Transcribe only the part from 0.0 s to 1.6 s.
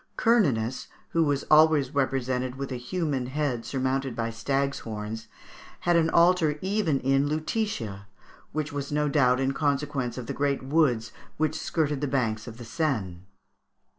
Cernunnos, who was